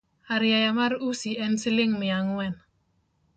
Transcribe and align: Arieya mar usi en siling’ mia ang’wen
Arieya 0.35 0.71
mar 0.79 0.93
usi 1.09 1.31
en 1.45 1.53
siling’ 1.61 1.91
mia 1.99 2.15
ang’wen 2.21 2.53